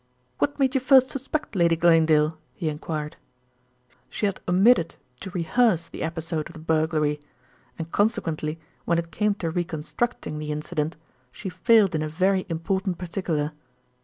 "What 0.39 0.57
made 0.57 0.73
you 0.73 0.81
first 0.81 1.09
suspect 1.09 1.55
Lady 1.55 1.75
Glanedale?" 1.77 2.35
he 2.55 2.69
enquired. 2.69 3.17
"She 4.09 4.25
had 4.25 4.39
omitted 4.47 4.95
to 5.19 5.29
rehearse 5.29 5.87
the 5.89 6.01
episode 6.01 6.47
of 6.49 6.53
the 6.53 6.59
burglary, 6.59 7.19
and 7.77 7.91
consequently 7.91 8.59
when 8.85 8.97
it 8.97 9.11
came 9.11 9.35
to 9.35 9.51
reconstructing 9.51 10.39
the 10.39 10.51
incident, 10.51 10.95
she 11.31 11.49
failed 11.49 11.93
in 11.93 12.01
a 12.01 12.09
very 12.09 12.47
important 12.49 12.97
particular." 12.97 13.51